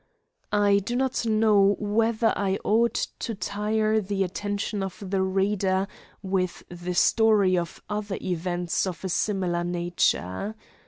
I 0.51 0.79
do 0.79 0.95
not 0.95 1.27
know 1.27 1.75
whether 1.77 2.33
I 2.35 2.57
ought 2.63 2.95
to 3.19 3.35
tire 3.35 4.01
the 4.01 4.23
attention 4.23 4.81
of 4.81 4.97
the 5.07 5.21
reader 5.21 5.87
with 6.23 6.63
the 6.69 6.95
story 6.95 7.55
of 7.55 7.83
other 7.87 8.17
events 8.19 8.87
of 8.87 9.03
a 9.03 9.09
similar 9.09 9.63
nature. 9.63 10.55